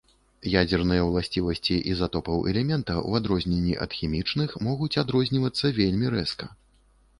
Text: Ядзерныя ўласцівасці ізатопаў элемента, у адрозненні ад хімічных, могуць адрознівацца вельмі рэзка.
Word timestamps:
Ядзерныя 0.61 1.01
ўласцівасці 1.09 1.75
ізатопаў 1.91 2.47
элемента, 2.53 2.97
у 3.11 3.13
адрозненні 3.21 3.77
ад 3.87 3.95
хімічных, 3.99 4.59
могуць 4.71 4.93
адрознівацца 5.05 5.75
вельмі 5.81 6.05
рэзка. 6.19 6.53